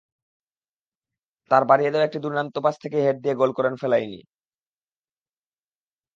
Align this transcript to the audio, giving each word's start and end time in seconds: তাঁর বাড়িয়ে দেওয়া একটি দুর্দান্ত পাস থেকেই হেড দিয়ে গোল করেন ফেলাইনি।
তাঁর 1.51 1.63
বাড়িয়ে 1.69 1.91
দেওয়া 1.91 2.07
একটি 2.07 2.19
দুর্দান্ত 2.23 2.55
পাস 2.65 2.75
থেকেই 2.83 3.03
হেড 3.05 3.17
দিয়ে 3.23 3.35
গোল 3.35 3.51
করেন 3.57 3.73
ফেলাইনি। 3.81 4.19